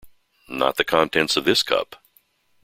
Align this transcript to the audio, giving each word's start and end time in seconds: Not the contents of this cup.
Not 0.49 0.77
the 0.77 0.83
contents 0.83 1.37
of 1.37 1.45
this 1.45 1.61
cup. 1.61 1.95